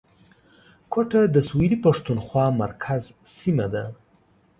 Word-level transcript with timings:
کوټه 0.93 1.21
د 1.35 1.37
سویلي 1.47 1.77
پښتونخوا 1.85 2.45
مرکز 2.61 3.03
سیمه 3.37 3.67
ده 3.73 3.83